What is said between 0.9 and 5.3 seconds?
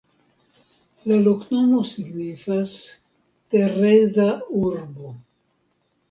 La loknomo signifas: Tereza-urbo.